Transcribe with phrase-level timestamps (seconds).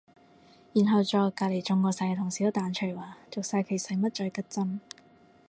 [0.73, 4.79] 然後左右隔離中過晒嘅同事都彈出嚟話續晒期使乜再拮針